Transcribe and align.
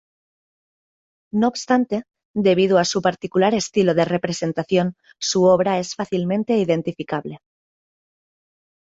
No 1.31 1.47
obstante, 1.49 2.05
debido 2.33 2.79
a 2.79 2.85
su 2.85 3.03
particular 3.03 3.53
estilo 3.53 3.93
de 3.93 4.03
representación, 4.03 4.95
su 5.19 5.43
obra 5.43 5.77
es 5.77 5.93
fácilmente 5.93 6.57
identificable. 6.57 7.37